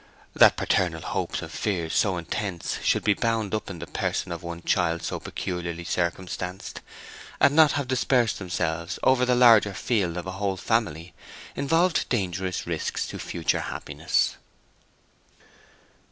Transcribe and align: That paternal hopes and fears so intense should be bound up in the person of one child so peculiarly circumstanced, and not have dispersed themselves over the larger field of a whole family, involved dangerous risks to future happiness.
That 0.33 0.57
paternal 0.57 1.03
hopes 1.03 1.43
and 1.43 1.51
fears 1.51 1.93
so 1.93 2.17
intense 2.17 2.79
should 2.83 3.03
be 3.03 3.13
bound 3.13 3.53
up 3.53 3.69
in 3.69 3.77
the 3.77 3.85
person 3.85 4.31
of 4.31 4.41
one 4.41 4.63
child 4.63 5.03
so 5.03 5.19
peculiarly 5.19 5.83
circumstanced, 5.83 6.81
and 7.39 7.55
not 7.55 7.73
have 7.73 7.87
dispersed 7.87 8.39
themselves 8.39 8.97
over 9.03 9.25
the 9.27 9.35
larger 9.35 9.75
field 9.75 10.17
of 10.17 10.25
a 10.25 10.31
whole 10.41 10.57
family, 10.57 11.13
involved 11.55 12.09
dangerous 12.09 12.65
risks 12.65 13.05
to 13.09 13.19
future 13.19 13.59
happiness. 13.61 14.37